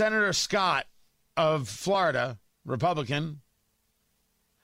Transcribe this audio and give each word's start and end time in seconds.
Senator 0.00 0.32
Scott 0.32 0.86
of 1.36 1.68
Florida, 1.68 2.38
Republican, 2.64 3.42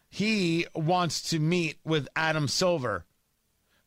he 0.09 0.67
wants 0.75 1.29
to 1.29 1.39
meet 1.39 1.77
with 1.85 2.09
Adam 2.17 2.49
Silver, 2.49 3.04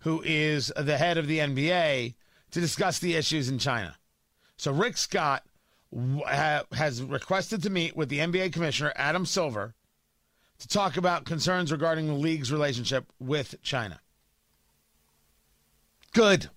who 0.02 0.22
is 0.24 0.72
the 0.78 1.00
head 1.00 1.18
of 1.18 1.26
the 1.26 1.40
NBA, 1.40 2.14
to 2.52 2.62
discuss 2.62 3.00
the 3.00 3.16
issues 3.16 3.50
in 3.50 3.58
China. 3.58 3.96
So 4.58 4.72
Rick 4.72 4.98
Scott 4.98 5.44
has 6.32 7.02
requested 7.02 7.64
to 7.64 7.72
meet 7.72 7.98
with 7.98 8.10
the 8.10 8.20
NBA 8.20 8.54
commissioner, 8.54 8.94
Adam 8.96 9.26
Silver, 9.26 9.74
to 10.60 10.68
talk 10.68 10.98
about 10.98 11.26
concerns 11.26 11.72
regarding 11.72 12.06
the 12.06 12.14
league's 12.14 12.52
relationship 12.52 13.12
with 13.20 13.56
China. 13.64 14.00
Good. 16.14 16.52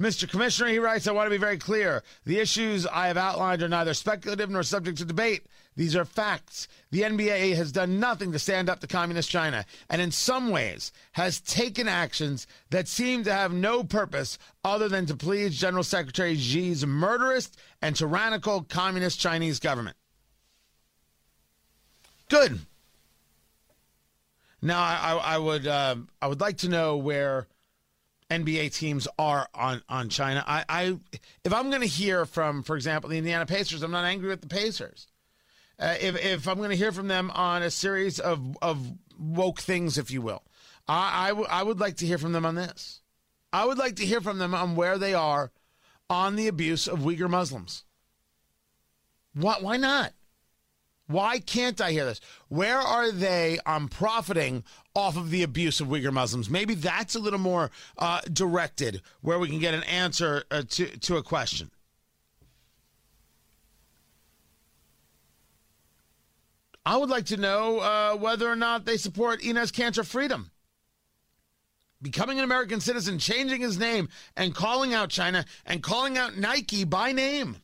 Mr. 0.00 0.30
Commissioner, 0.30 0.68
he 0.68 0.78
writes, 0.78 1.08
I 1.08 1.12
want 1.12 1.26
to 1.26 1.30
be 1.30 1.38
very 1.38 1.58
clear. 1.58 2.04
The 2.24 2.38
issues 2.38 2.86
I 2.86 3.08
have 3.08 3.16
outlined 3.16 3.62
are 3.62 3.68
neither 3.68 3.94
speculative 3.94 4.48
nor 4.48 4.62
subject 4.62 4.98
to 4.98 5.04
debate. 5.04 5.46
These 5.74 5.96
are 5.96 6.04
facts. 6.04 6.68
The 6.92 7.02
NBA 7.02 7.56
has 7.56 7.72
done 7.72 7.98
nothing 7.98 8.30
to 8.32 8.38
stand 8.38 8.68
up 8.68 8.78
to 8.80 8.86
Communist 8.86 9.28
China, 9.28 9.64
and 9.90 10.00
in 10.00 10.12
some 10.12 10.50
ways 10.50 10.92
has 11.12 11.40
taken 11.40 11.88
actions 11.88 12.46
that 12.70 12.86
seem 12.86 13.24
to 13.24 13.32
have 13.32 13.52
no 13.52 13.82
purpose 13.82 14.38
other 14.64 14.88
than 14.88 15.06
to 15.06 15.16
please 15.16 15.58
General 15.58 15.84
Secretary 15.84 16.36
Xi's 16.36 16.86
murderous 16.86 17.50
and 17.82 17.96
tyrannical 17.96 18.62
Communist 18.62 19.18
Chinese 19.18 19.58
government. 19.58 19.96
Good. 22.28 22.60
Now, 24.60 24.80
I, 24.80 25.34
I 25.34 25.38
would 25.38 25.66
uh, 25.66 25.96
I 26.20 26.26
would 26.26 26.40
like 26.40 26.58
to 26.58 26.68
know 26.68 26.96
where 26.96 27.46
NBA 28.30 28.74
teams 28.74 29.08
are 29.18 29.48
on 29.54 29.82
on 29.88 30.08
China. 30.08 30.44
I, 30.46 30.64
I 30.68 30.98
if 31.44 31.52
I'm 31.52 31.70
going 31.70 31.82
to 31.82 31.88
hear 31.88 32.26
from, 32.26 32.62
for 32.62 32.76
example, 32.76 33.10
the 33.10 33.18
Indiana 33.18 33.46
Pacers, 33.46 33.82
I'm 33.82 33.90
not 33.90 34.04
angry 34.04 34.28
with 34.28 34.42
the 34.42 34.48
Pacers. 34.48 35.06
Uh, 35.78 35.94
if 36.00 36.16
if 36.22 36.46
I'm 36.46 36.58
going 36.58 36.70
to 36.70 36.76
hear 36.76 36.92
from 36.92 37.08
them 37.08 37.30
on 37.30 37.62
a 37.62 37.70
series 37.70 38.18
of 38.20 38.56
of 38.60 38.92
woke 39.18 39.60
things, 39.60 39.96
if 39.96 40.10
you 40.10 40.20
will, 40.20 40.42
I, 40.86 41.26
I, 41.26 41.28
w- 41.28 41.48
I 41.50 41.62
would 41.62 41.80
like 41.80 41.96
to 41.98 42.06
hear 42.06 42.18
from 42.18 42.32
them 42.32 42.44
on 42.44 42.54
this. 42.54 43.00
I 43.52 43.64
would 43.64 43.78
like 43.78 43.96
to 43.96 44.06
hear 44.06 44.20
from 44.20 44.38
them 44.38 44.54
on 44.54 44.76
where 44.76 44.98
they 44.98 45.14
are 45.14 45.50
on 46.10 46.36
the 46.36 46.48
abuse 46.48 46.86
of 46.86 47.00
Uyghur 47.00 47.30
Muslims. 47.30 47.84
What? 49.34 49.62
Why 49.62 49.76
not? 49.78 50.12
Why 51.08 51.40
can't 51.40 51.80
I 51.80 51.92
hear 51.92 52.04
this? 52.04 52.20
Where 52.48 52.78
are 52.78 53.10
they 53.10 53.58
on 53.64 53.88
profiting 53.88 54.62
off 54.94 55.16
of 55.16 55.30
the 55.30 55.42
abuse 55.42 55.80
of 55.80 55.88
Uyghur 55.88 56.12
Muslims? 56.12 56.50
Maybe 56.50 56.74
that's 56.74 57.14
a 57.14 57.18
little 57.18 57.38
more 57.38 57.70
uh, 57.96 58.20
directed, 58.30 59.00
where 59.22 59.38
we 59.38 59.48
can 59.48 59.58
get 59.58 59.72
an 59.72 59.84
answer 59.84 60.44
uh, 60.50 60.62
to 60.68 60.86
to 60.86 61.16
a 61.16 61.22
question. 61.22 61.70
I 66.84 66.98
would 66.98 67.08
like 67.08 67.26
to 67.26 67.38
know 67.38 67.80
uh, 67.80 68.16
whether 68.16 68.50
or 68.50 68.56
not 68.56 68.84
they 68.84 68.98
support 68.98 69.40
Enes 69.40 69.72
Kanter 69.72 70.06
Freedom. 70.06 70.50
Becoming 72.02 72.38
an 72.38 72.44
American 72.44 72.80
citizen, 72.80 73.18
changing 73.18 73.62
his 73.62 73.78
name, 73.78 74.10
and 74.36 74.54
calling 74.54 74.92
out 74.92 75.08
China 75.08 75.46
and 75.64 75.82
calling 75.82 76.18
out 76.18 76.36
Nike 76.36 76.84
by 76.84 77.12
name. 77.12 77.56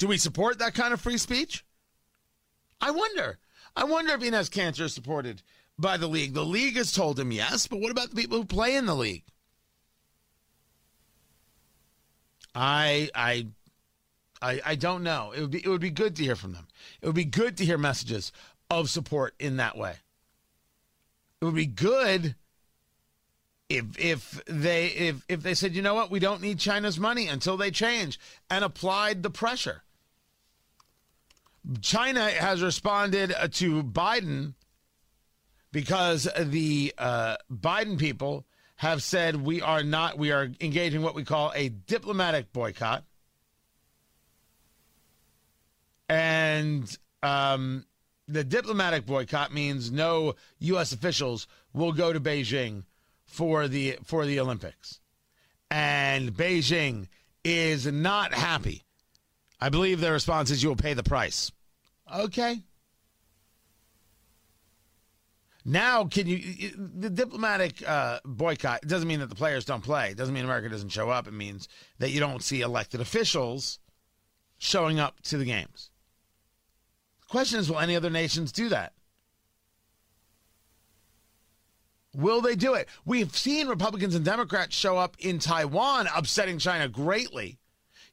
Do 0.00 0.08
we 0.08 0.16
support 0.16 0.58
that 0.58 0.72
kind 0.72 0.94
of 0.94 1.00
free 1.00 1.18
speech? 1.18 1.62
I 2.80 2.90
wonder. 2.90 3.38
I 3.76 3.84
wonder 3.84 4.14
if 4.14 4.20
Enes 4.22 4.48
Kanter 4.48 4.80
is 4.80 4.94
supported 4.94 5.42
by 5.78 5.98
the 5.98 6.08
league. 6.08 6.32
The 6.32 6.44
league 6.44 6.76
has 6.76 6.90
told 6.90 7.20
him 7.20 7.30
yes, 7.30 7.66
but 7.66 7.80
what 7.80 7.90
about 7.90 8.08
the 8.08 8.16
people 8.16 8.38
who 8.38 8.46
play 8.46 8.76
in 8.76 8.86
the 8.86 8.96
league? 8.96 9.24
I 12.54 13.10
I 13.14 13.48
I, 14.40 14.60
I 14.64 14.74
don't 14.74 15.02
know. 15.02 15.32
It 15.36 15.42
would 15.42 15.50
be 15.50 15.62
it 15.62 15.68
would 15.68 15.82
be 15.82 15.90
good 15.90 16.16
to 16.16 16.24
hear 16.24 16.34
from 16.34 16.54
them. 16.54 16.66
It 17.02 17.06
would 17.06 17.14
be 17.14 17.26
good 17.26 17.58
to 17.58 17.66
hear 17.66 17.76
messages 17.76 18.32
of 18.70 18.88
support 18.88 19.34
in 19.38 19.58
that 19.58 19.76
way. 19.76 19.96
It 21.42 21.44
would 21.44 21.54
be 21.54 21.66
good 21.66 22.36
if 23.68 23.84
if 23.98 24.42
they 24.46 24.86
if 24.86 25.26
if 25.28 25.42
they 25.42 25.52
said, 25.52 25.76
you 25.76 25.82
know 25.82 25.94
what, 25.94 26.10
we 26.10 26.20
don't 26.20 26.40
need 26.40 26.58
China's 26.58 26.98
money 26.98 27.28
until 27.28 27.58
they 27.58 27.70
change 27.70 28.18
and 28.48 28.64
applied 28.64 29.22
the 29.22 29.30
pressure. 29.30 29.82
China 31.80 32.28
has 32.30 32.62
responded 32.62 33.32
uh, 33.32 33.48
to 33.48 33.82
Biden 33.82 34.54
because 35.72 36.28
the 36.38 36.92
uh, 36.98 37.36
Biden 37.52 37.98
people 37.98 38.46
have 38.76 39.02
said 39.02 39.36
we 39.36 39.60
are 39.62 39.82
not, 39.82 40.18
we 40.18 40.32
are 40.32 40.50
engaging 40.60 41.02
what 41.02 41.14
we 41.14 41.24
call 41.24 41.52
a 41.54 41.68
diplomatic 41.68 42.52
boycott. 42.52 43.04
And 46.08 46.92
um, 47.22 47.86
the 48.26 48.42
diplomatic 48.42 49.06
boycott 49.06 49.52
means 49.52 49.92
no 49.92 50.34
U.S. 50.58 50.92
officials 50.92 51.46
will 51.72 51.92
go 51.92 52.12
to 52.12 52.18
Beijing 52.18 52.84
for 53.24 53.68
the 53.68 53.96
for 54.04 54.26
the 54.26 54.40
Olympics, 54.40 54.98
and 55.70 56.32
Beijing 56.32 57.06
is 57.44 57.86
not 57.86 58.34
happy 58.34 58.82
I 59.60 59.68
believe 59.68 60.00
their 60.00 60.12
response 60.12 60.50
is 60.50 60.62
you 60.62 60.70
will 60.70 60.76
pay 60.76 60.94
the 60.94 61.02
price. 61.02 61.52
Okay. 62.14 62.62
Now, 65.64 66.04
can 66.04 66.26
you 66.26 66.70
the 66.76 67.10
diplomatic 67.10 67.86
uh, 67.86 68.20
boycott 68.24 68.82
doesn't 68.82 69.06
mean 69.06 69.20
that 69.20 69.28
the 69.28 69.34
players 69.34 69.64
don't 69.64 69.84
play. 69.84 70.10
It 70.10 70.16
doesn't 70.16 70.34
mean 70.34 70.44
America 70.44 70.68
doesn't 70.68 70.88
show 70.88 71.10
up. 71.10 71.28
It 71.28 71.34
means 71.34 71.68
that 71.98 72.10
you 72.10 72.18
don't 72.18 72.42
see 72.42 72.62
elected 72.62 73.00
officials 73.00 73.78
showing 74.58 74.98
up 74.98 75.20
to 75.24 75.36
the 75.36 75.44
games. 75.44 75.90
The 77.20 77.26
question 77.26 77.60
is, 77.60 77.70
will 77.70 77.78
any 77.78 77.94
other 77.94 78.10
nations 78.10 78.52
do 78.52 78.70
that? 78.70 78.94
Will 82.14 82.40
they 82.40 82.56
do 82.56 82.74
it? 82.74 82.88
We've 83.04 83.36
seen 83.36 83.68
Republicans 83.68 84.14
and 84.14 84.24
Democrats 84.24 84.74
show 84.74 84.96
up 84.96 85.16
in 85.20 85.38
Taiwan, 85.38 86.08
upsetting 86.14 86.58
China 86.58 86.88
greatly 86.88 87.60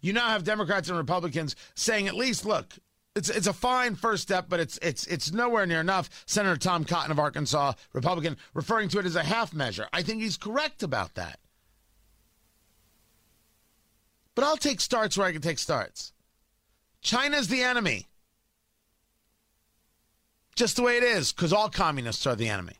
you 0.02 0.14
now 0.14 0.28
have 0.30 0.44
Democrats 0.44 0.90
and 0.90 0.98
Republicans 0.98 1.56
saying 1.76 2.08
at 2.08 2.16
least, 2.16 2.46
look, 2.46 2.74
it's 3.18 3.30
it's 3.30 3.48
a 3.48 3.54
fine 3.54 3.96
first 3.96 4.24
step, 4.24 4.46
but 4.48 4.60
it's 4.60 4.78
it's 4.82 5.08
it's 5.08 5.32
nowhere 5.32 5.66
near 5.66 5.82
enough. 5.82 6.10
Senator 6.28 6.56
Tom 6.56 6.86
Cotton 6.86 7.12
of 7.12 7.20
Arkansas, 7.20 7.74
Republican, 7.94 8.38
referring 8.54 8.90
to 8.90 9.00
it 9.00 9.06
as 9.06 9.16
a 9.16 9.24
half 9.24 9.54
measure. 9.54 9.88
I 9.92 10.04
think 10.04 10.22
he's 10.22 10.38
correct 10.38 10.84
about 10.84 11.16
that. 11.16 11.40
But 14.36 14.44
I'll 14.44 14.56
take 14.56 14.80
starts 14.80 15.18
where 15.18 15.26
I 15.26 15.32
can 15.32 15.42
take 15.42 15.58
starts. 15.58 16.14
China's 17.02 17.48
the 17.48 17.64
enemy. 17.64 18.08
Just 20.56 20.76
the 20.76 20.84
way 20.84 20.98
it 20.98 21.04
is, 21.04 21.32
because 21.32 21.54
all 21.54 21.70
communists 21.70 22.28
are 22.28 22.36
the 22.36 22.50
enemy. 22.50 22.78